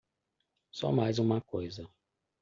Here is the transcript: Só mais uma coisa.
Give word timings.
Só 0.71 0.91
mais 0.91 1.19
uma 1.19 1.39
coisa. 1.41 1.87